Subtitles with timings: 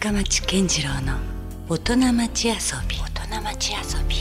[0.00, 1.18] 深町健次郎の
[1.68, 2.54] 大人町遊
[2.88, 2.96] び。
[2.96, 4.16] 大人町遊び。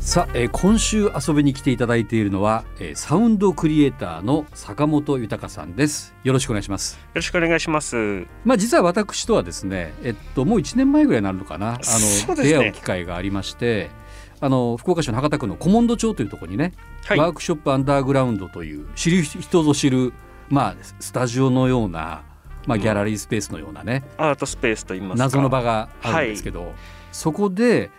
[0.00, 6.14] さあ、えー今週遊びに来ていただいているのは、えーサウンドクリエイターの坂本豊さんです。
[6.24, 6.94] よろしくお願いします。
[6.94, 8.26] よろしくお願いします。
[8.46, 11.74] まあ実は私とはですねえっともう1年前ぐらいになるのかな。
[11.74, 12.44] あの、ね。
[12.44, 13.90] 出会う機会がありまして
[14.40, 16.72] あの福岡市の博多区の古門戸町というところにね、
[17.04, 17.18] はい。
[17.18, 20.14] ワークショップアンダーグラウンドという知る人ぞ知る
[20.48, 22.22] まあスタジオのような
[22.66, 25.24] まあギャラリースペースのようなね、アートスペースと言いますか。
[25.24, 26.72] 謎の場があるんですけど、
[27.10, 27.90] そこで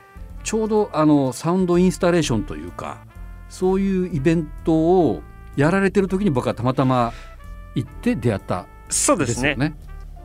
[0.43, 2.97] ちょうどあのサウンドインスタレーションというか
[3.49, 5.21] そういうイベントを
[5.55, 7.13] やられてる時に僕はたまたま
[7.75, 9.75] 行って出会ったそうんですね。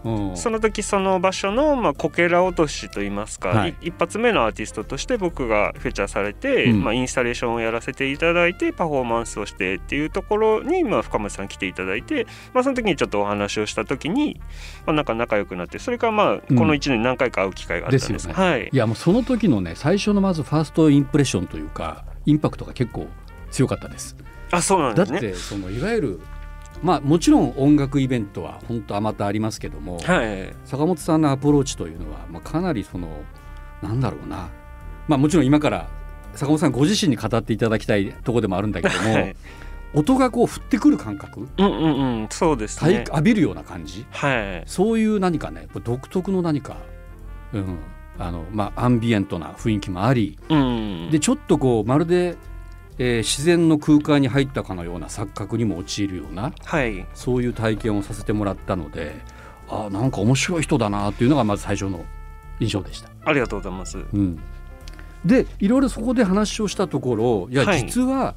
[0.05, 14.41] うんその時その場所のまあこけら落としと言いますか、はいい一発目のアーティストとして僕がフェチャーされて、うんまあインスタレーションをやらせていただいてパフォーマンスをしてっていうところにまあ深町さん来ていただいて、まあその時にちょっとお話をした時に
[14.87, 18.29] まあなんか仲良くなってそれからまあこの1年何回か会う機会があったんです。
[18.29, 18.77] ねはいい。
[18.77, 23.07] やもうその時のね最初のまずファーストインプレッションというかインパクトが結構
[23.51, 24.17] 強かったです。
[24.51, 25.33] あそうなんだっですね。
[25.33, 26.21] てそのいわゆる
[26.83, 30.55] まあもちろん音楽イベントは本当あまたありますけども、はい。
[30.65, 33.09] 坂本さんのアプローチというのは、まあ、かなりその
[33.83, 34.49] なんだろうな、
[35.07, 35.89] まあ、もちろん今から
[36.35, 39.37] 坂本さんご自身に語っていただきたいところでもあるんだけども、はい。
[39.95, 41.49] 音がこう降ってくる感覚？
[41.57, 43.05] うんうんうんそうです体ね。
[43.09, 44.07] 浴びるような感じ？
[44.11, 44.63] はい。
[44.67, 46.77] そういう何かね独特の何か、
[47.55, 47.79] うん
[48.19, 51.09] あのまあ、アンビエントな雰囲気もありうん。
[51.11, 52.37] でちょっとこうまるで、
[52.99, 57.07] えー自然の空間に入ったかのような錯覚にも陥るようなはい。
[57.15, 59.15] そういう体験をさせてもらったので
[59.69, 62.05] あなんか面白い人だなっていうのがまず最初の
[62.61, 63.11] 印象でした。
[63.25, 63.99] ありがとうございます。
[63.99, 64.39] うん、
[65.25, 68.35] でいろいろそこで話をしたところいやはい実は、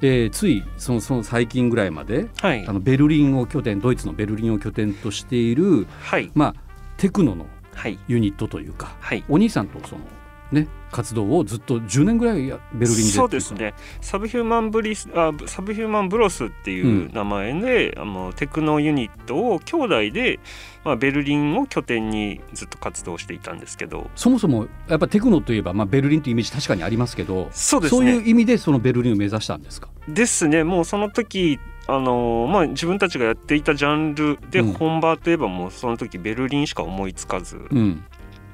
[0.00, 2.72] えーついそのその最近ぐらいまではいあ。
[2.72, 6.30] のベルリンを拠点ドイツのベルリンを拠点としている、はい。
[6.34, 6.54] まあ、
[6.98, 7.98] テクノのはい。
[8.08, 9.24] ユニットというかはい。
[9.28, 10.02] お兄さんとその、
[10.50, 13.74] ね、活動をずっと10年ぐらいやベルリンでそうですね。
[14.00, 20.40] サブヒューマンブリスあサブヒューマンブロスっていう名前で、あのテクノユニットを兄弟で、
[20.84, 24.08] まあ、ベルリンを拠点にずっと活動していたんですけど。
[24.16, 29.88] そもそもやっぱテクノといえば、まあ、ベルリンというイメージ確かにありますけどそうですそういねう意味でそのベルリンを目指したんですか？
[30.08, 30.64] ですね。
[30.64, 34.72] もうその時あのまあ、自分たちがやっていたジャンルでうん。
[34.74, 38.04] 本場といえばもうその時ベルリンしか思いつかず、うん。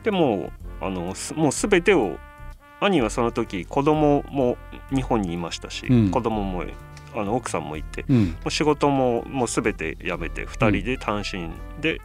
[0.04, 2.18] でもうあのすもう全てを
[2.80, 4.56] 兄はその時子供も
[4.94, 6.10] 日本にいましたし、うん。
[6.10, 6.64] 子供も
[7.14, 8.26] あの奥さんもいてうん。
[8.26, 11.50] もう仕事ももう全て辞めて2人で単身
[11.80, 12.00] で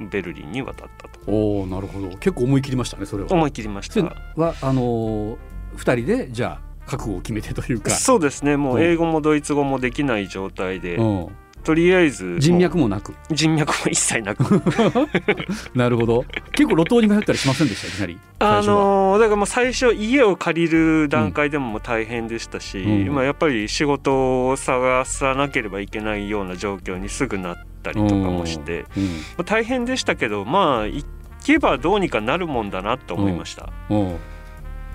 [0.00, 2.08] ベルリンに渡ったと、おおなるほど。
[2.18, 3.32] 結構思い切りましたねそれは。
[3.32, 4.02] 思い切りました。
[4.02, 5.36] はあのー、
[5.76, 8.56] 2人でじゃあ覚悟を決めてというか、そうですね。
[8.56, 8.82] もううん。
[8.82, 11.28] 英語もドイツ語もできない状態で、うん、
[11.64, 13.12] とりあえず人脈ももなく。
[13.12, 14.42] う人脈も一切なく。
[15.74, 16.24] なるほど。
[16.52, 17.88] 結構路頭に迷ったりしませんでした？
[17.88, 18.18] いきなり。
[18.40, 23.14] 最あのーだからもう最初家を借りる段階でも大変でしたし、うん。
[23.14, 29.04] まあ、やっぱり仕事を探さなければいけないような状況にすぐなったりとかもして、うん。
[29.04, 29.08] ま
[29.38, 31.04] あ大変でしたけどまあ行
[31.44, 33.68] けばどうにかなるもんだなと思いました。
[33.90, 34.16] うん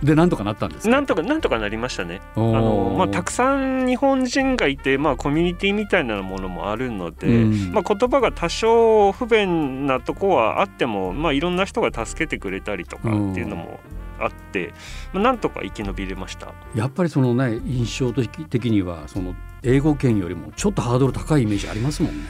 [0.03, 0.89] でなんとかなったんですか？
[0.89, 2.21] なんとかなんとかなりましたね。
[2.35, 13.79] ああのまあ、たくさん日本人がいて、まあ、コミュニティみたいなものもあるので、うんまあ、言葉が多少不便なとこはあっても、まあ、いろんな人が助けてくれたりとかっていうのも
[14.19, 14.73] あって、
[15.13, 16.53] まあ、なんとか生き延びれました。
[16.75, 22.23] やっぱりそのね印象的にはその英語圏よりもちょっとハードル高いイメージありますもんね。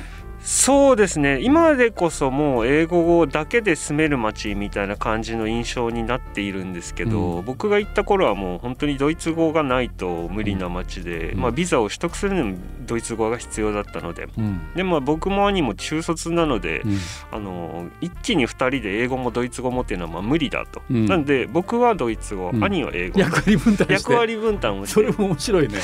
[0.49, 1.41] そうですね。
[1.41, 7.45] 今でこそもう英語だけで住める街みたいな感じの印象になっているんですけど、うん。
[7.45, 11.41] 僕が行った頃はもう本当にドイツ語がないと無理な街で、うん。
[11.41, 14.73] まあ、ビザを取得するのにもドイツ語が必要だったのでうん。
[14.73, 16.97] でまあ僕も兄も中卒なので、うん。
[17.33, 21.07] あの一気に2人で英語もドイツ語もっていうのはまあ無理だと、うん。
[21.07, 22.63] なんで僕はドイツ語、うん。
[22.63, 23.19] 兄は英語。
[23.19, 23.93] 役割分担して。
[23.95, 25.79] 役割分担をしそれても面白いね。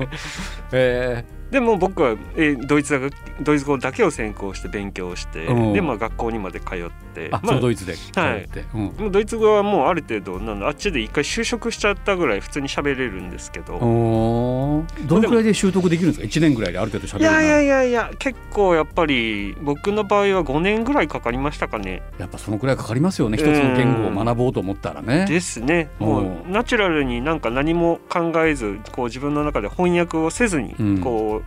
[0.72, 3.08] えでも僕は、えードイツ語
[3.42, 5.72] ドイツ語だけを専攻して勉強して、うん。
[5.72, 8.80] でまあ学校にまで通ってまあドイツで通って、うん。
[8.98, 22.02] もうドイツ語はもうある程度なんだあっちで一回就職しちゃったぐらい普通に喋れるんですけど、どのくらいで習得できるんですか？1年ぐらいである程度喋いるなやいやいやいや結構やっぱり僕の場合は5年ぐらいかかりましたかね。
[22.18, 23.38] やっぱそのくらいかかりますよね。
[23.38, 25.26] 一つの言語を学ぼうと思ったらね。
[25.26, 25.90] ですね。
[25.98, 31.00] もうナチュラルになんか何も考えずこう自分の中で翻訳をせずにうん。
[31.00, 31.45] こう、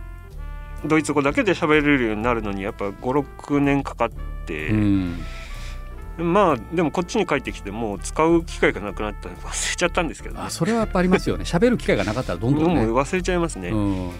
[0.84, 4.10] ドイツ語だけで喋れるようになるのにやっぱ56年かかっ
[4.46, 5.20] て、うん。
[6.18, 10.42] まあでもこっちに帰ってきてもう使う機会がなくなったので忘れちゃったんですけど、ね。
[10.44, 11.44] あ、それはやっぱありますよね。
[11.44, 12.82] 喋る機会がなかったらどんどんね。
[12.86, 14.10] 忘れちゃいますね、うん。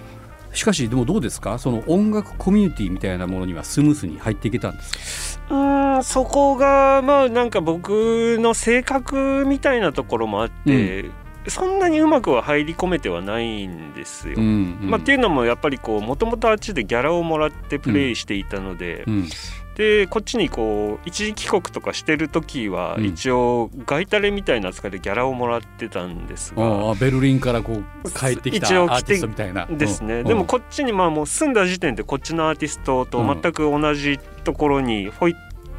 [0.53, 1.59] しかしでもどうですか？
[1.59, 5.55] その音楽コミュニティみたいなものにはスムースに入っていけたんですか？
[5.55, 11.11] うんそこがまあなんか僕の性格みたいなところもあって、
[11.49, 14.35] そんなにうまくは入り込めてはないんですよ。
[14.37, 14.91] うんうん。
[14.91, 19.29] まあ、っていうのもやっぱりこうもともとあっちでギャラをもらってプレイしていたので、うん。
[19.77, 23.05] でこっちにこう一時帰国とかしてる時はうん。
[23.07, 29.67] 一応ガイタレみたいな扱いでギャラをもらってたんですが、ベルリンからこう帰ってきたアーティストみたいな。
[29.67, 35.37] ですね、うんでもこっちにまあもう住んだ時点でこっちのアーティストと全く同じところにホイッ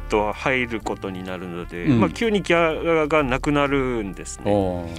[0.08, 2.00] と入ることになるので、うん。
[2.00, 4.92] まあ、急にギャラがなくなるんですね。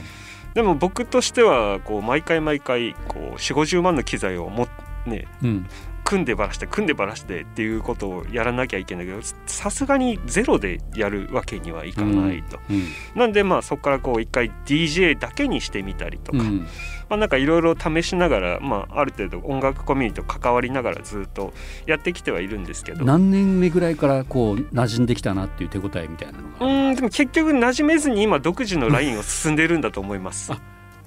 [0.54, 4.68] でも僕としてはこう毎回毎回こう4 5 0万の機材をも、
[5.06, 5.68] ね、うん。
[6.04, 12.60] 組んでばらして組んでばらしてっていうことをやらなきゃいけないけどさすがにゼロでやるわけにはいかないと。
[12.70, 12.88] うん。
[13.16, 16.68] なんでまあそこからこう一回 DJ だけにしてみたりとか、うん
[17.13, 21.54] まあ、なんかいろいろ試しながら、まあ、ある程度音楽コミュニティと関わりながらずっと
[21.86, 23.06] やってきてはいるんですけど。
[23.06, 30.51] 何年目ぐらいからこう馴染んできたなっていう手応えみたいなのうがーんでも結局馴染めずに今独自のラインを進んでるんだと思います。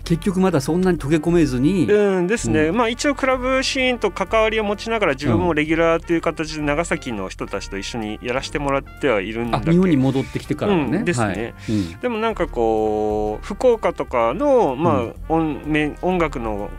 [0.07, 9.71] あ結局まだそんなに溶け込めずに、うんですね、うまあ一応クラブシーンと関わりを持ちながら自分もレギュラーという形で長崎の人たちと一緒にやらせてもらってはいるんだけど。
[9.71, 11.27] あ日本に戻ってきてからはね、うんですね。
[11.27, 11.55] はい。
[11.69, 12.01] うん。
[12.01, 15.15] でもなんかこう福岡とかの、まあうん。
[15.29, 16.71] 音め音楽の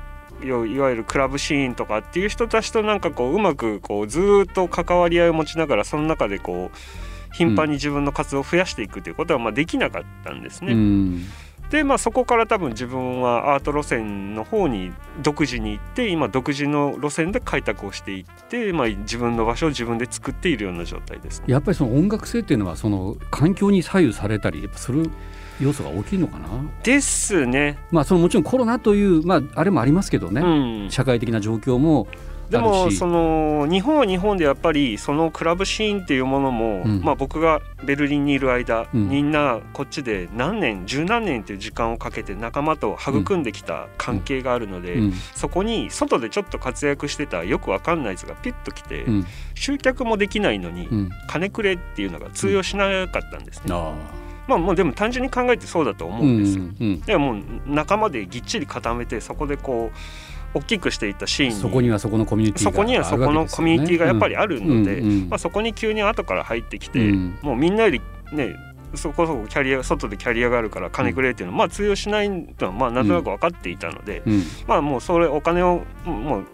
[0.43, 6.77] よいわゆるクラブシーンとかっていう人たちとなんかこううまくこうずーっと関わり合いを持ちながらその中でこう
[7.33, 10.73] 頻繁に自分の活動を増やしていくということはまあできなかったんですね。
[11.67, 21.45] うんでまあそこから多分自分はアート路線の方に独自に行って今独自の路線で開拓をしていって、まあ、自分の場所を自分で作っているような状態ですね。
[21.47, 25.09] やっぱりその音楽性っていうのはその環境に左右されたりやっぱする
[25.59, 26.47] 要素が大きいのかな？
[26.83, 27.77] ですね。
[27.91, 32.07] まあそのもちろんコロナというまああれもありますけどね、うん、社会的な状況も
[32.49, 37.01] でもその日本は日本でやっぱりそのクラブシーンっていうものも、うん。
[37.01, 39.09] まあ、僕がベルリンにいる間、うん。
[39.09, 45.13] みんなこっちで何年十何年っていう時間をかけて仲間と育んできた関係があるので、うん。
[45.35, 49.25] そこに外でちょっと活躍してたよくわかんないやつがピュッと来て、うん。
[49.53, 51.09] 集客もできないのに、うん。
[51.27, 53.73] 金くれっていうのが通用しなかったんですね。
[53.73, 53.93] あ
[54.47, 56.63] まあもうでも単純に考えてそうだとあ思うんですよ。
[56.63, 57.01] うん。
[57.01, 59.97] でももう仲間でぎっちり固めてそこでこう
[60.57, 68.01] 大きくしていったシーンにそこにはそこのコミュニティがそこにはそこのコミュニティがやっぱりあるので、まあ、そこに急に後から入ってきて、うんもうみんなより
[68.31, 68.55] ね
[68.95, 74.43] そこそこキャリア外でキャリアがあるから金くれっていうのは、まあ通用しないのはまあなんとなく分かっていたので、うん。
[74.67, 76.45] まあもうそれお金をうんもう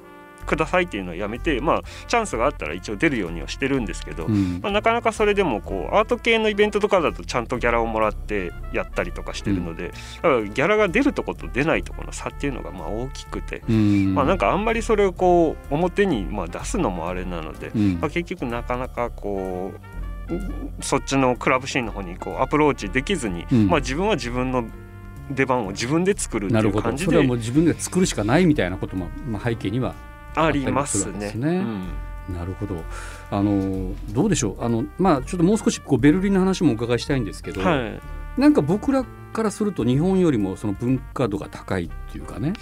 [0.43, 4.59] くださいっていうのはやめてまあチャンスがあったら一応出るようにはしてるんですけど、うん。
[4.61, 14.15] まあ、なかなかそれでもこうアート系のイベントとかだとちゃんとギャラをもらってやったりとかしてるので、だからギャラが出るとこと出ないところの差っていうのがまあ大きくて、うん。
[14.15, 17.99] まあなんかあんまりそれをこう表にまあ出すのもあれなので、うん。
[17.99, 19.71] まあ、結局なかなかこ
[20.29, 23.67] ううんそっちのクラブシーンの方にこうアプローチできずに、うん。
[23.67, 24.65] まあ自分は自分の
[25.31, 26.79] 出番を自分で作るってないるほど。
[26.79, 29.95] う感じそれはもうで自分で作るしかないみたいなことも、まあ、背景には
[30.35, 31.29] ありますね。
[31.29, 31.47] すね。
[32.29, 32.35] うん。
[32.35, 32.83] なるほど。
[33.31, 34.63] あのどうでしょう。
[34.63, 37.99] あの、まあ、ちょっともう少しこうベルリンの話もお伺いしたいんですけど、はい。
[38.39, 42.53] なんか僕らからすると日本よりもその文化度が高いっていうかね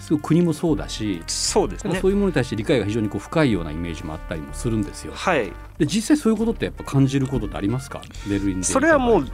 [0.00, 1.98] すごい国もそうだしそうですね。
[2.00, 5.12] そういうものに対して理解が非常にこう深いようなイメージもあったりもするんですよ。
[5.14, 5.52] はい。
[5.78, 8.02] で実際そういうことってやっぱ感じることってありますか？
[8.28, 8.62] ベルリンで。
[8.64, 9.26] それはもう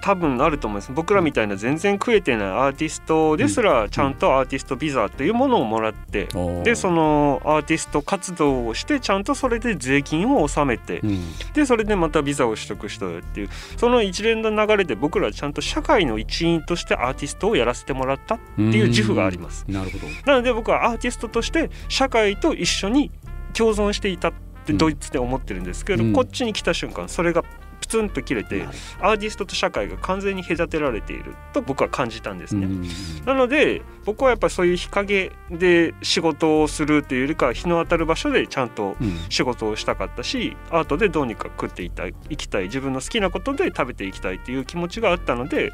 [0.00, 0.92] 多分あると思います。
[0.92, 6.28] 僕らみたいな全然食えてないアーティストですらちゃんとアーティストビザというものをもらって
[6.64, 11.20] でその、のアーティスト活動をしてちゃんとそれで税金を納めてうん。
[11.52, 19.64] でそれでまたビザを取得したっていうその一連の流れで僕らはちゃんと社会の一員としてアーティストをやらせてもらったっていう自負があります。
[19.68, 20.06] なるほど。
[20.26, 23.10] なので僕はアーティストとして社会と一緒に
[23.52, 24.32] 共存していたっ
[24.64, 26.12] てドイツで思ってるんですけど、うん。
[26.12, 27.48] こっちに来た瞬間それがプ
[27.94, 28.66] ツンと切れて
[29.00, 32.66] アーティストと社会が完全に隔てられていると僕は感じたんですね。
[32.66, 32.84] うん
[33.24, 39.14] なので僕はやっぱりそういう日陰で仕事をするというよりかは日の当たる場所でちゃんとうん。
[39.30, 45.72] 仕事をしたかったしアートでどうにか食っていたい生きたい自分の好きなことで食べていきたいっていう気持ちがあったので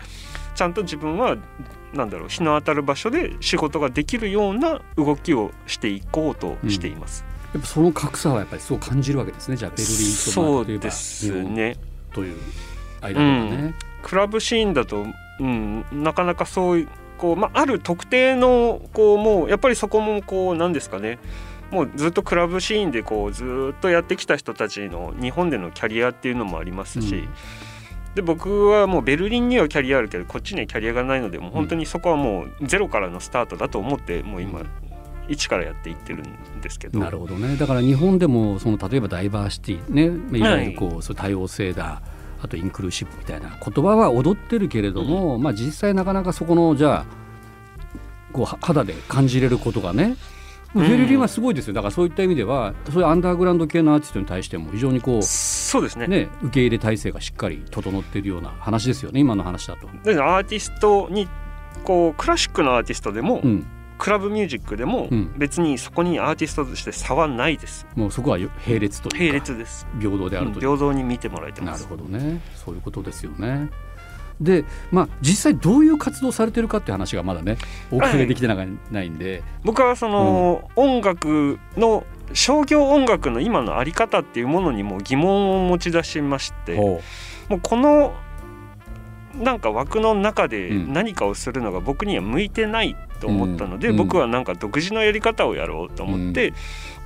[0.54, 1.36] ちゃんと自分は
[1.92, 7.24] なんだろう日の当たる場所で仕事ができるような動きをしていこうとしています。
[7.52, 9.56] やっぱその格差はやっぱりそう感じるわけですね。
[9.56, 11.76] じゃあベルリンとそうですね
[12.12, 12.36] という
[13.00, 13.74] 間ではね。
[14.02, 15.06] クラブシーンだと、
[15.40, 16.88] うん、なかなかそういう
[17.18, 21.18] こう、まあ、る特定のこうもうやっぱりそこもこうなんですかね。
[21.70, 27.28] もうずっとクラブシーンでこうずっとやってきた人たちの日本でのキャリアっていうのもありますし、うん
[28.14, 34.62] で僕はもうベルリンにはキャリアあるけどこっちにはキャリアがないのでもう本当にそこはもうゼロからのスタートだと思ってもう今
[35.30, 36.98] 一からやっていってるんですけど。
[36.98, 37.56] なるほどね。
[37.56, 40.42] だから日本でもその例えばダイバーシティねい。
[40.42, 42.02] わゆるこう、はい、そう多様性だ
[42.42, 47.06] あとインクルーシブみたいな言葉は踊ってるけれども、うん、まあ実際なかなかそこのじゃあ
[48.32, 50.16] こう肌で感じれることがね
[50.72, 51.74] フェルリンはすごいですよ。
[51.74, 56.06] だからそういった意味ではそういうアンダーグラウンド系のアーティストに対しても非常にこうそうですね。
[56.06, 59.20] ね受け入れ体制がしっかり整っているような話ですよね。
[59.20, 59.88] 今の話だと。
[59.88, 61.28] アーティストに
[61.82, 63.66] こうクラシックのアーティストでも、うん、
[64.00, 67.86] クラブミュージックでも別にそこにアーティストとして差はないです。
[67.94, 69.18] もうそこは並列というか。
[69.18, 69.86] 並列です。
[70.00, 71.84] 平等であると平等に見てもらえてます。
[71.84, 72.40] なるほどね。
[72.56, 73.68] そういうことですよね。
[74.40, 77.58] でまあ実際どういう活動されてるかっていう話がまだね
[77.90, 87.00] お伺いできてないんで、僕はその、うん、音楽の商業音楽の今の在り方っていうものにも疑問を持ち出しまして。
[87.50, 88.14] もうこの
[89.40, 96.52] なんか枠の中で何かをするのが僕には向いてないと思ったので、うん、僕はなんか独自のやり方をやろうと思って、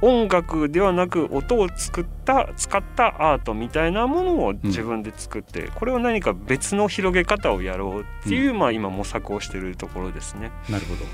[0.03, 10.51] うん、音楽ではなく音を作った使ったアートみたいなものを自分で作って、これを何か別の広げ方をやろうっていう、まあ今模索をしてるところですね。
[10.69, 11.05] なるほど、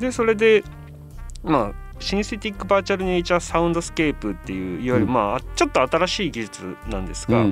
[0.00, 0.64] でそれで
[1.42, 7.46] まあ Synthetic Virtual Nature Soundscape っていういわゆるまあちょっと新しい技術なんですが、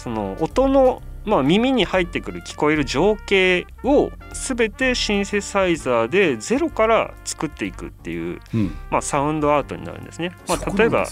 [0.00, 10.32] その音のまあ、耳に入ってくる聞こえる情景を全てシンセサイザーでゼロから作っていくっていう、うん、まあ、サウンドアートになるんですね。
[10.48, 11.06] まあ、例えば、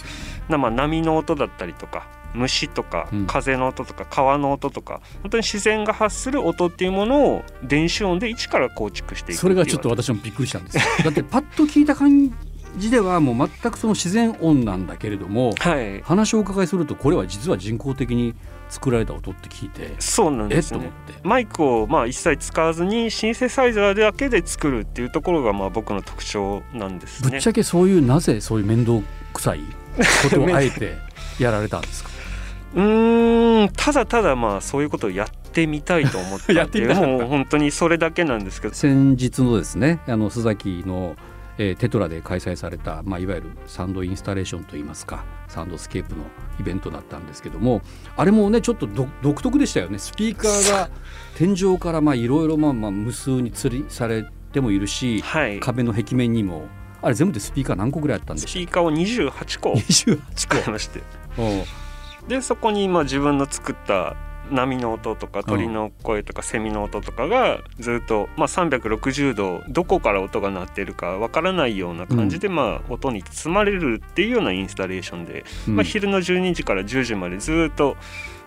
[0.49, 10.79] ね、まあ、波の音だったりとか虫とか風の音とか川の音とか、うん、本当に自然が発する音っていうものを電子音で一から構築していくそれがちょっと私もびっくりしたんです。
[11.05, 12.33] だってパッと聞いた感
[12.77, 18.35] じではもう全くその自然音なんだけれども、はい、話をお伺いするとこれは実は人工的に
[18.69, 20.91] 作られた音って聞いてそうなんですね。
[21.23, 27.31] マイクをまあ一切使わずにシンセサイザーだけで作るっていうところがまあ僕の特徴なんですね。
[27.31, 29.01] ぶっちゃけそういうなぜそういう面倒
[29.33, 29.61] くさい
[30.23, 30.97] ことを あえて
[31.39, 32.11] やられたんですか？
[32.75, 32.83] う
[33.65, 38.75] んただただまあそういうことをやってみたいと思って っていうもう本当にそれだけなんですけど。
[38.75, 41.17] 先日のですねあの須崎の
[41.59, 46.25] えー、テトラで開催された、まあ、いわゆるサウンドインスタレーションといいますかサウンドスケープの
[46.61, 47.83] イベントだったんですけども
[48.17, 49.99] あれもねちょっと独特でしたよね。
[49.99, 50.91] スピーカーが
[51.37, 56.69] 天井からいろいろ無数に吊りされてもいるし、はい、壁の壁面にも
[57.03, 59.73] あれ全部でスピーカー何個ぐらいあったんですスピーカーを28個。
[59.73, 60.71] 28個。
[60.71, 61.03] まして。
[62.29, 64.17] でそこに今自分の作った
[64.51, 77.97] 波の音とか鳥の声とかセミの音とかがずっと、まあ、360度どこから音が鳴ってるかわからないような感じで、まあ、音に包まれるっていうようなインスタレーションで、まあ、昼の12時から10時までずっと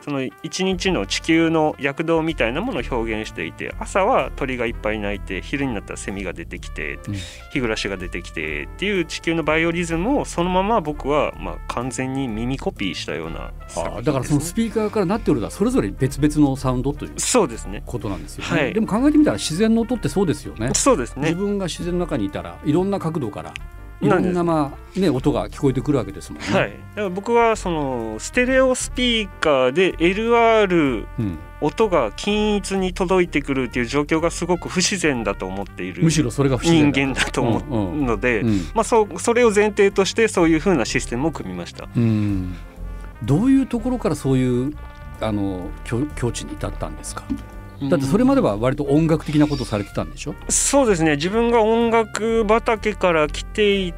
[0.03, 7.21] その一日の地球の躍動みたいなものを表現していて朝は鳥がいっぱい鳴いて昼になったらセミが出てきて、うん、日
[7.53, 17.13] 暮らしが出てきてっていう地球のバイオリズムをそのまま僕はまあ完全に耳コピーしたような、ね、だからそのスピーカーからなっておるのはそれぞれ別々のサウンドという。
[17.17, 17.83] そうですね。
[17.85, 20.71] ことなんですよね、はい、でも考えてみたら自然の音ってそうですよね。
[20.73, 21.29] そうですね。
[21.29, 23.53] 自分が自然の中にいたらいろんな角度から
[24.01, 26.47] いろんなまあね音が聞こえてくるわけですもんね。
[26.47, 26.71] はい。
[26.71, 31.05] だから僕はそのステレオスピーカーで LR、
[31.61, 38.43] 音が均一に届いてくるっていう状況がすごく不自然だと思っているむしろそれが人間だと思うので、
[38.73, 41.87] まあそそれを前提としてそういうふうなシステムを組みました。
[41.95, 42.55] うん。
[43.23, 44.73] どういうところからそういう
[45.19, 47.23] あの境境地に至ったんですか？
[47.89, 50.35] だってそれまでは割と音楽的なことされてたんでしょ？
[50.49, 51.15] そうですね。
[51.15, 53.93] 自分が音楽畑から来てい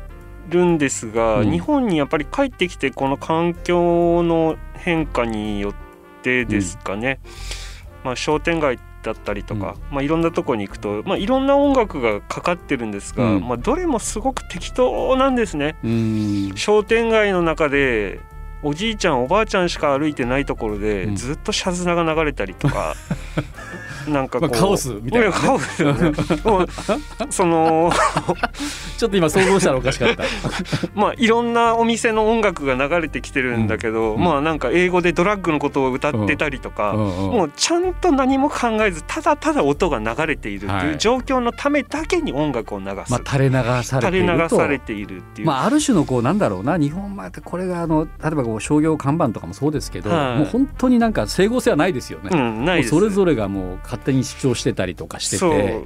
[0.49, 5.73] るんですが、うん、日本にやっぱり帰ってきてこの環境の変化によっ
[6.21, 15.75] てですかね、うん、まあ、商店街だったりとか、うん、まあ、いろんなとこに行くと、まあ、いろんな音楽がかかってるんですが、まあ、どれもすごく適当なんですね。
[16.55, 18.19] 商店街の中で
[18.63, 22.95] おじいちゃんおばあちゃんしか歩いてないところで、ずっとシャズナが流れたりとか。
[24.07, 26.11] なんかこう、まあ、カオスみたいな、ね、カオスよね。
[27.29, 27.91] その
[28.97, 30.23] ちょっと今想像したらおかしかった。
[30.95, 55.85] まあいろんなお店の音楽が流れてきてるんだけど、うん、まあなんか英語でドラッグのことを歌ってたりとか、うん、もうちゃんと何も考えずただただ音が流れているっていう状況のためだけに音楽を流す、まあ、垂れ流されている垂れ流されているっていう、まあ、ある種のこうなんだろうな日本まこれがあの例えばこう商業看板とかもそうですけど、はい、もう本当になんか整合性はないですよね、うん、ないそれぞれがもう勝手に主張してたりとかしてて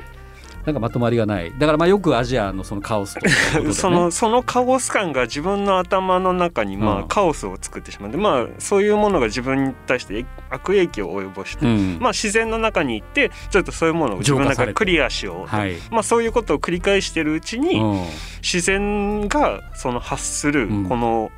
[0.66, 1.54] なんかまとまりがない。
[1.58, 3.22] だからまあよくアジアのそのカオスと
[3.66, 7.08] ね、そのそのカオス感が自分の頭の中にまあ、うん。
[7.08, 11.98] カオスを作ってしまってまあそういうものが自分に対して悪影響を及ぼして、うん。
[12.02, 18.06] まあ自然の中に行ってちょっとそういうものを自分の中でクリアしようと、はい、まあそういうことを繰り返してるうちに、うん。
[18.42, 20.90] 自然がその発するうん。
[20.90, 21.32] この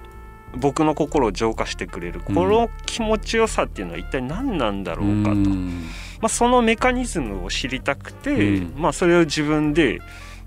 [0.57, 2.35] 僕の心を浄化してくれる、うん。
[2.35, 5.83] この気持ちよさっていうのは一体何なんだろうかと、うん
[6.21, 8.81] まあ、そのメカニズムを知りたくて、うん。
[8.81, 9.99] まあ、それを自分で、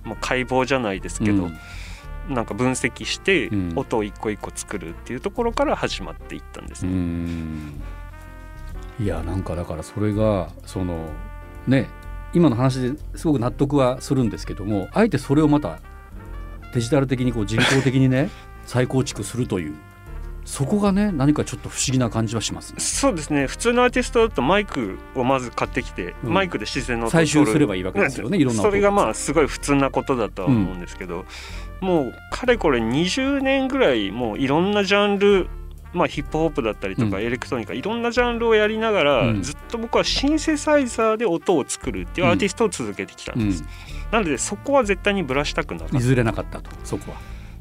[0.04, 2.34] まあ、解剖じゃないですけど、うん。
[2.34, 3.72] なんか分析してうん。
[3.76, 6.94] 音を一個一個作るっていうところから始まっていったんですうね。
[6.96, 7.80] ん。
[9.00, 11.08] いやなんかだからそれがその
[11.66, 11.88] ね
[12.34, 15.80] 今の話ですごく納得はするんですけどもあえてそれをまた
[16.74, 18.30] デジタル的にこう人工的にね
[18.64, 19.74] 再構築するという
[20.44, 22.80] そこがね何かちょっと不思議な感じはしますね。
[22.80, 23.46] そうですね。
[23.46, 26.32] 普通のアーティストだとマイクをまず買ってきて、うん。
[26.32, 28.38] マイクで自然の音をすればいいわけですよね。
[28.38, 31.24] いろんな音それがまあすごい普通なことだとは思うんですけど、
[31.80, 35.48] もうかれこれ20年ぐらいもういろんなジャンル
[35.92, 37.22] まあ、ヒップホップだったりとかうん。
[37.22, 39.42] エレクトロニカ、いろんなジャンルをやりながら、うん。
[39.42, 43.50] ずっと僕はシンセサイザーで音を作るっていうアーティストを続けてきたんうん。
[43.50, 43.64] です、
[44.10, 45.98] なのでそこは絶対にぶらしたくなかった。
[45.98, 47.18] 譲れなかったとそこは。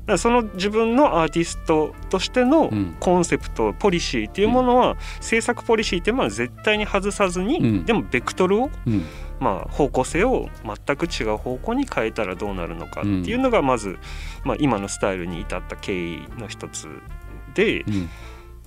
[0.08, 2.96] らその自分のアーティストとしてのうん。
[3.00, 7.86] コンセプトポリシーっていうものは、制作ポリシーっていうものは絶対に外さずに、うん。
[7.86, 9.04] でもベクトルをうん。
[9.40, 13.98] まあ、方向性を全く違う方向に変えたらどうなるのかっていうのがまず、
[14.44, 16.88] まあ、今のスタイルに至った経緯の一つ
[17.56, 18.10] で、うん。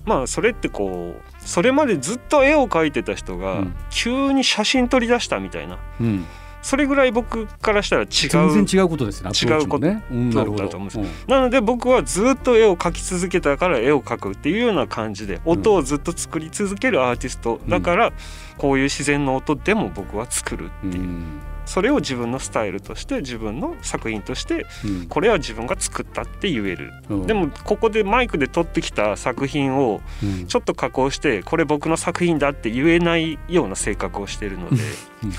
[0.03, 3.75] まあそれってこうそれまでずっと絵を描いてた人がうん。
[3.89, 5.79] 急に写真撮り出したみたいな。
[5.99, 6.25] うん
[6.65, 9.29] それぐらい僕からしたら違う全然違うことですね。
[9.29, 10.03] アプローチもね。
[10.09, 10.63] うんなるほど。
[10.63, 11.09] だと思うんうん。
[11.27, 18.13] なので僕はずっと絵を描き続けたから絵を描くっていうような感じで音をずっと作り続けるアーティストだから
[18.57, 21.03] こういう自然の音でも僕は作るっていう。
[21.03, 21.05] う。
[21.05, 21.23] ん。
[21.67, 25.05] それを自分のスタイルとして自分の作品としてうん。
[25.05, 26.91] これは自分が作ったって言える。
[27.11, 27.27] うん。
[27.27, 30.47] でもここでマイクで撮ってきた作品をうん。
[30.47, 34.77] ちょっと加工してこれ僕の作品だって言えないような性格をしているので
[35.23, 35.31] うん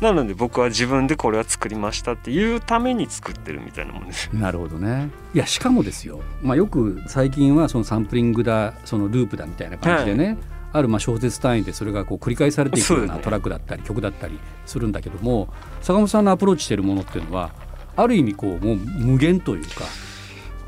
[0.00, 4.30] なので僕は自分でこれは作りましたっていうために作ってるみたいなもんです。
[4.32, 5.10] なるほどね。
[5.34, 10.38] いやしかもですよ、まあ、よく最近はそのサンプリングだそのループだみたいな感じでね、
[10.72, 15.48] あるまあ小節単位でそれがこう繰り返されていくようなトラックだったり曲だったりするんだけども
[15.80, 17.52] 坂本さんのアプローチしてるものっていうのは
[17.96, 19.84] ある意味こうもう無限というか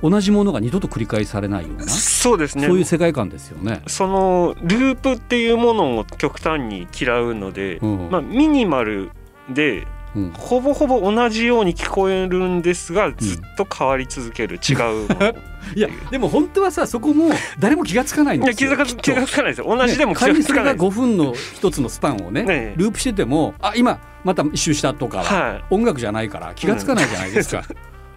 [0.05, 2.67] 同じものが二度と繰り返されないような、そうですね。
[2.67, 3.81] そういう世界観ですよね。
[3.87, 8.11] そのループっていうものを極端に嫌うので、うん。
[8.11, 9.11] まあ、ミニマル
[9.49, 10.31] でうん。
[10.33, 14.77] ほぼほぼ同じように聞こえるんですがずっと変わり続ける、違う
[15.09, 15.35] もの
[15.75, 18.71] いやでも本当はさそこも誰も気がつかないんですよ。
[18.71, 19.01] 気づかきっと。
[19.01, 19.75] 気がつかないですよ。
[19.75, 22.75] 同じでも気が仮にそれがつかないです、5分の一つのスパンをねねえ。
[22.77, 25.64] ループしててもあ今また一周したとかははい。
[25.71, 27.64] 音楽じゃないから気がつかないじゃないですか、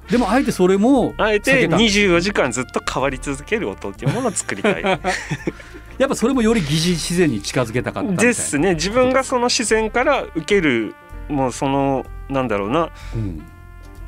[0.10, 1.78] でもあえてそれもあえて避けた。
[1.78, 4.84] 24時間ずっと変わり続ける音っていうものを作りたい。
[5.98, 8.76] やっぱそれもより疑似自然に近づけたかったですね。
[8.76, 10.96] 自分がその自然から受ける
[11.28, 12.89] もうそのなんだろうな。
[13.15, 13.41] うん。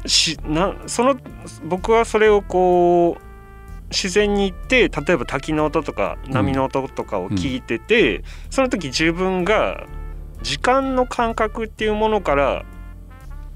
[0.05, 1.17] しなその
[1.65, 3.23] 僕はそれをこう
[3.89, 9.85] 自然に行って例えば滝の音とか波の音とかを聞いてて、その時自分が
[10.41, 12.65] 時間の感覚っていうものから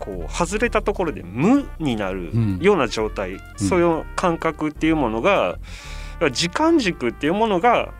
[0.03, 2.59] こう外れたところで無になるうん。
[2.59, 5.57] ような状態、そういう感覚っていうものが
[6.33, 7.93] 時間軸っていうものが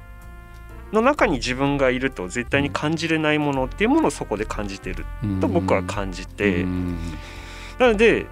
[0.91, 5.05] の中に自分がいると絶対に感じれないものっていうものをそこで感じてる
[5.39, 6.63] と僕は感じて。
[6.63, 6.97] うん。
[7.79, 8.25] なので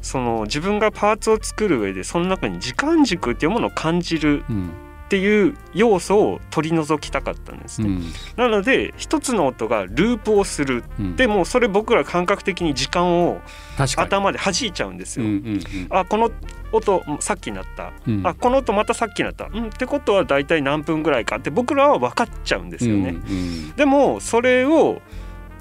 [0.00, 4.70] その自分がパーツを作る上でその中に時間軸っていうものを感じるうん
[5.08, 7.88] っていう要素を取り除きたかったんですね。
[7.88, 8.02] うん。
[8.36, 10.84] なので一つの音がループをする。
[11.00, 11.16] うん。
[11.16, 13.40] でもそれ僕ら感覚的に時間を
[13.78, 15.24] 頭で弾いちゃうんですよ。
[15.24, 16.30] うんうんあこの
[16.72, 18.26] 音さっきなった、うん。
[18.26, 23.08] あこの音またさっきなった、うん、ってことは大体何分ぐらいかって僕らは分かっちゃうんですよね。
[23.08, 23.72] うんうん。
[23.76, 25.00] でもそれを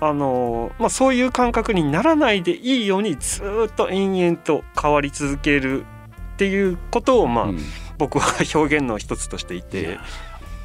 [0.02, 5.86] あのまあ、そういう感覚にならないでいいようにずっと延々と変わり続ける
[6.34, 7.60] っていうことを、まあうん
[7.98, 10.02] 僕は表現の一つとしていいてや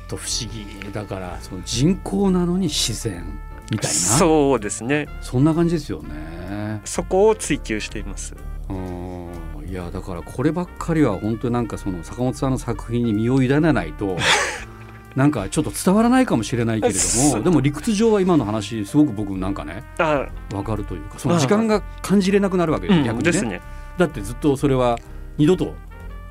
[0.08, 3.24] と不思議だからその人工なのに自然
[3.70, 3.96] みたいな？
[3.96, 6.80] そそうですねんな感じですよね。
[6.84, 8.34] そこを追求しています。
[8.68, 9.28] うん
[9.66, 14.18] いやだからこればっかりは本当になんかその坂本さんの作品に身を委ねないと
[15.16, 23.60] なんかちょっと伝わらないかもしれないけれどもでも理屈上は今の話すごく僕なんかねあ分かるというかその時間が感じれなくなるわけです、うん逆にねですね。
[23.96, 24.98] だってずっとそれは
[25.38, 25.74] 二度と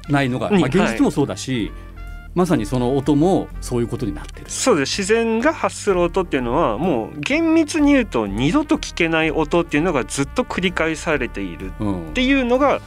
[0.10, 0.60] ないのが、うん。
[0.60, 1.72] まあ、現実もそうだし、
[2.34, 4.46] まさにその音もそういうことになってる。
[4.50, 5.02] そうです。
[5.02, 12.80] 自然が発する音っていうのはもう厳密に言うと二度と聞けない音っていうのがずっと繰り返されているっていうのが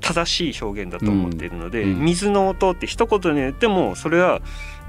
[0.00, 1.90] 正しい表現だと思っているので、うん。
[1.90, 4.40] うん、水の音って一言で言ってもそれは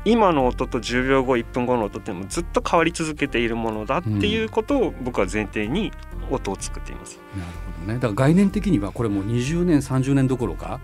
[0.06, 5.92] 今の音と10秒後1分後の音ってもずっと変わり続けているものだっていうことを僕は前提に
[6.30, 7.20] 音を作っています。
[7.36, 10.80] なるほどね、だから概念的にはこれもう20年30年どころか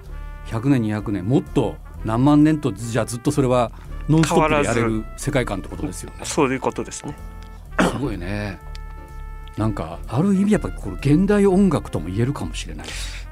[0.48, 3.72] 100年200年もっと何万年とじゃあずっとそれは
[4.10, 6.26] ノンストップでやれる世界観ってことですよね。
[6.26, 7.16] そういうことですね。
[7.80, 8.60] すごいね。
[9.58, 12.88] なんかある意味やっぱりこれ現代音楽とも言えるかもしれない。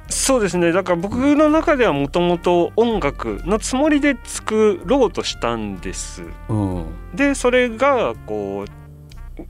[0.10, 6.24] そうですねだから僕の中ではもともと音楽のつもりで作ろうとしたんです。
[6.50, 8.82] うん、でそれがこう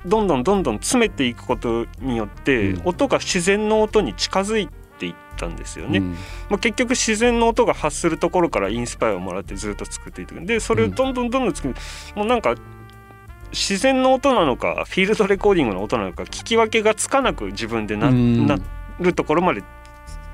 [0.08, 4.70] どんどんどんどん詰めていくことによって、うん、音が自然の音に近づい
[5.02, 5.98] ていったんですよね。
[5.98, 6.12] うん、
[6.50, 10.40] まあ、結局自然の音が発するところからインスパイアをもらってずっと作っていく。
[10.46, 11.76] でそれをどんどんどんどん作る、
[12.16, 12.56] もうなんか
[13.52, 18.58] 自然の音なのかフィールドレコーディングの音なのか聞き分けがつかなく自分でな,、な
[19.00, 19.64] るところまで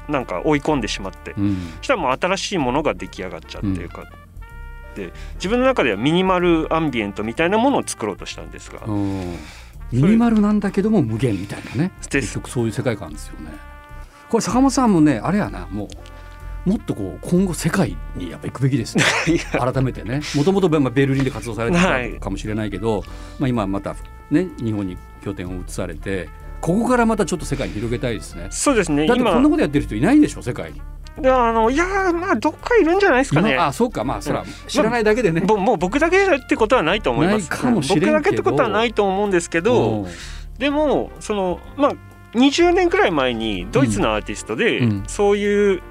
[0.09, 8.81] なんか追い込んでしまって、うん、そしたらもう新しいものが出来上がっちゃっていうか、うん、で自分の中ではミニマルアンビエントみたいなものを作ろうとしたんですが。
[9.89, 11.91] ミニマルなんだけども無限みたいなね。
[12.09, 13.66] 結局そういう世界観ですよね。
[14.29, 15.87] これ坂本さんもねあれやなも
[16.65, 19.03] うもっとこう今後世界にやっぱ行くべきですね
[19.51, 23.09] 改めてねもともとベルリンで活動されてたかもしれないけど、はい、
[23.39, 23.95] まあ、今また
[24.29, 26.27] ね日本に拠点を移されて
[26.61, 28.47] ここからまたちょっと世界に広げたいですね。
[28.49, 29.05] そうですね。
[29.05, 30.81] だってこんなことやってる人いないでしょ世界に。
[31.19, 33.55] いやあのいやまあどっかいるんじゃないですかね。
[33.55, 35.41] あそうかまあそら、知らないだけでね。
[35.47, 37.49] まもう僕だけってことはないと思います。
[37.89, 40.07] 僕だけってことはないと思うんですけど、
[40.57, 41.93] でもそのまあ
[42.33, 45.81] 20年くらい前にドイツのアーティストで、うん、そういう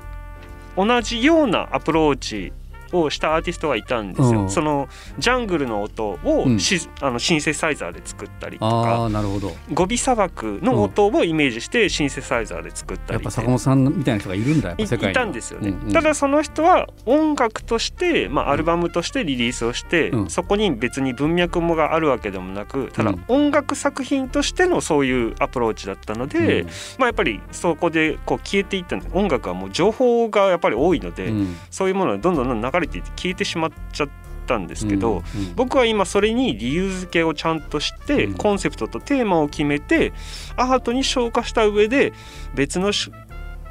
[0.77, 2.53] 同じようなアプローチ
[2.93, 6.59] をしたアーティストがいたんですよ、うん、そのジャングルの音を、うん、
[7.01, 9.09] あのシンセサイザーで作ったりとか。
[9.11, 9.57] なるほど。
[9.73, 26.67] ゴビ砂漠の音をイメージしてシンセサイザーで作ったり、やっぱ坂本さんみたいな人がいるんだや世界いたんですよね、うんうん、ただその人は音楽として、まあ、アルバムとしてリリースをして、うん、そこに別に文脈もがあるわけでもなくただ音楽作品としてのそういうアプローチだったので、
[26.99, 31.33] まあ、やっぱりそこでこう消えていったんで音楽はもう情報がやっぱり多いので、
[31.71, 34.09] そういうものがどんどんどんどん流れていって消えてしまっちゃっ
[34.47, 35.23] たんですけど、うんうん、
[35.55, 40.13] 僕は今それに理由付けをちゃんとして、コンセプトとテーマを決めて
[40.57, 42.13] アートに昇華した上で
[42.55, 42.93] 別の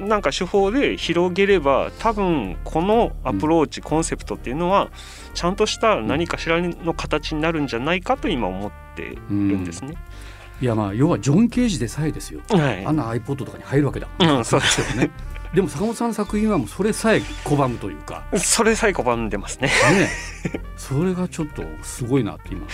[0.00, 4.90] なんか手法で広げれば多分このアプローチ、コンセプトっていうのは
[5.34, 9.94] ちゃんとした何かしらの形になるんじゃないかと今思ってるんですね。
[10.60, 15.10] いやまあ要はジョン・ケージでさえですよ、はい、あんな iPod とかに入るわけだ、うん、そうですよね
[15.56, 18.24] でも坂本さんの作品はもうそれさえ拒むというか。
[18.36, 19.68] それさえ拒んでますね。
[19.68, 20.10] ね。
[20.76, 22.66] それがちょっとすごいなって今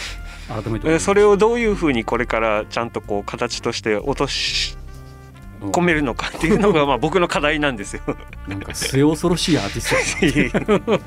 [0.48, 4.76] 改めてそれをどういうふうにこれからちゃんとこう形として落とし
[5.60, 8.02] 込めるのかっていうのが まあ僕の課題なんですよ。
[8.48, 10.98] なんか末恐ろしいアーティストだな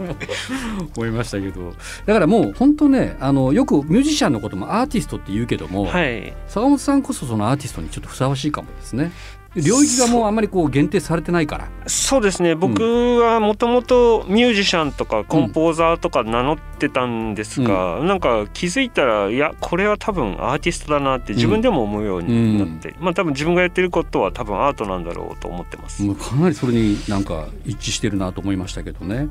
[0.95, 1.75] 思いましたけど。
[2.05, 9.11] だからもう本当ねあのよくミュージシャンのこともアーティストって言うけども、はい、坂本さんこそそのアーティストにちょっとふさわしいかもですね。
[9.55, 11.69] 領域がもうあんまりこう限定されてないから。
[11.87, 12.55] そうですね。
[12.55, 12.81] 僕
[13.19, 26.03] はもともとミュージシャンとかコンポーザーとか名乗ってたんですが、うん、なんか気づいたらいやこれは多分アーティストだなって自分でも思うようになって、うん、まあ多分自分がやってることは多分アートなんだろうと思ってます。
[26.15, 29.29] かなりそれになんか一致してるなと思いましたけどね。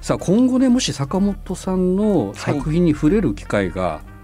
[0.00, 4.17] さあ今後ねもし坂本さんの作品に触れる機会が、はい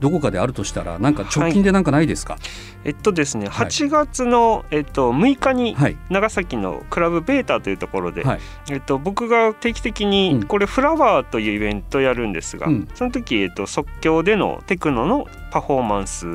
[0.00, 2.42] どこかであるとしたらなんか直近でなんかないですか、はい、
[2.84, 5.76] えっとですね8月の、えっと、6日に
[6.10, 16.26] 長崎のクラブベータというところで、はい、えっと、僕が定期的にこれフラワーというイベントやるんですが、うん、その時、えっと、即興でのテクノのパフォーマンス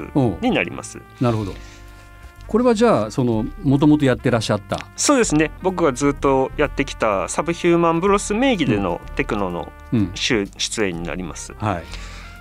[0.42, 1.00] になります。
[1.20, 1.54] なるほど。
[2.48, 4.78] これはじゃあそのもともとやってらっしゃった？
[4.98, 5.52] そうですね。
[5.62, 9.72] 僕がずっとやってきたサブヒューマンブロス名義でのテクノの
[10.16, 11.84] 出演になります、うん、はい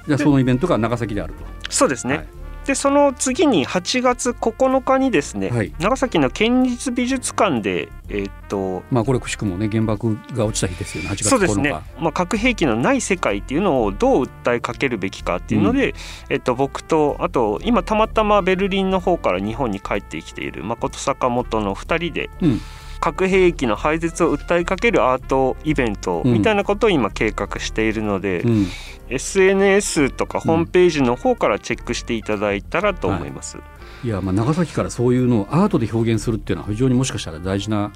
[0.06, 1.44] じゃそのイベントが長崎であると。
[1.70, 2.26] そうですね、はい、
[2.66, 11.28] でその次に8月9日にですね、はい、長崎の県立美術館でえー、っとまあこれくしくもね原爆が落ちた日ですよね8月9日。
[11.28, 15.94] そうですね、まあ、核兵器のない世界っていうのをどう訴えかけるべきかっていうので、うん、
[16.30, 22.60] えっと、僕とあと今たまたまベルリンの方から日本に帰ってきている誠坂本の2人で、うん
[23.00, 28.66] 核兵器の廃絶を訴えかけるアートイベントみたいなことを今計画しているので、うん、
[29.08, 33.56] SNS とかホームページの方からチェックしていただいたらと思います。
[33.56, 33.62] は
[34.04, 37.90] い、いやまあ長崎からそういうのをアートで表現するっていうのは非常にもしかしたら大事な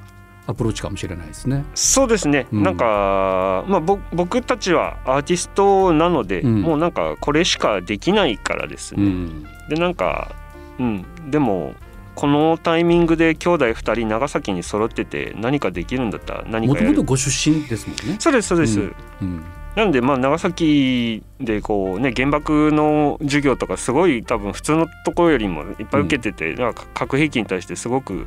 [0.47, 1.65] アプローチかもしれないですね。
[1.75, 2.63] そうですね、うん。
[2.63, 6.63] なんか、まあ、ぼ僕たちはアーティストなので、うん。
[6.63, 9.47] もうなんかこれしかできないからですね、うん。
[9.69, 10.35] でなんか
[10.79, 11.05] うん。
[11.31, 11.75] でも
[12.15, 16.95] このタイミングで兄弟2人長崎に揃ってて何かできるんだったら何もかやる。
[16.95, 18.17] ともとご出身ですもんね。
[18.19, 18.95] そうですそうです、うん。
[19.21, 19.45] うん。
[19.75, 28.27] なんでまあ長崎でこうね原爆の授業とかすごい多分普通のところよりもいっぱい受けてて、なんか核兵器に対してすごく、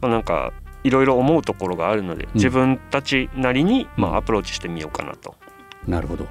[0.00, 0.52] まあ、なんか
[0.84, 4.14] いろいろ思うところがあるので、自分たちなりにまうん。
[4.14, 5.34] あアプローチしてみようかなと。
[5.86, 6.26] なるほど。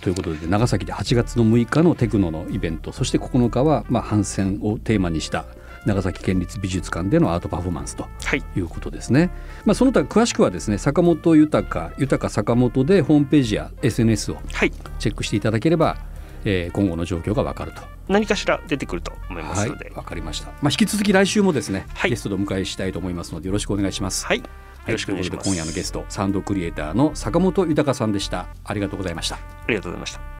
[0.00, 5.44] ということで長崎で8月の6日のテクノのイベントそして9日はまあ反戦をテーマにした
[5.86, 9.30] 長崎県立美術館でのアートパフォーマンスとはいいうことですね。
[9.64, 15.98] まあ、その他詳しくはですね坂本豊豊坂本でホームページや SNS をはいチェックしていただければ、
[16.44, 17.82] えー今後の状況がわかると。
[18.08, 20.48] 何かしら出てくると思いますはいので、わかりました。
[20.48, 24.26] まあ、引き続き来週もですね、はいゲストでお迎えしたいと思いますのでよろしくお願いします。
[24.26, 24.44] はい、よ
[24.84, 25.48] はいろしくお願いします。
[25.48, 28.48] 今夜のゲストサウンドクリエイターの坂本豊さんでした。
[28.64, 29.36] ありがとうございました。
[29.36, 30.39] ありがとうございました。